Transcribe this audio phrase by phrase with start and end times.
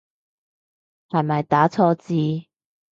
[1.09, 2.47] 係咪打錯字